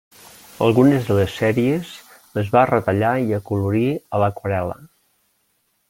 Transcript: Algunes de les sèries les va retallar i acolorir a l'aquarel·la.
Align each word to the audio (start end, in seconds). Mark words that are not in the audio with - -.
Algunes 0.67 1.09
de 1.09 1.17
les 1.17 1.35
sèries 1.41 1.91
les 2.39 2.51
va 2.57 2.65
retallar 2.73 3.13
i 3.29 3.39
acolorir 3.41 3.87
a 4.19 4.25
l'aquarel·la. 4.25 4.81